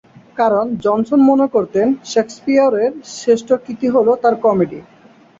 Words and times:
কারণ, 0.37 0.65
জনসন 0.77 1.19
মনে 1.21 1.47
করতেন, 1.47 1.87
শেকসপিয়রের 2.05 2.91
শ্রেষ্ঠ 3.13 3.49
কীর্তি 3.63 3.87
হল 3.87 4.07
তাঁর 4.23 4.35
কমেডি। 4.43 4.79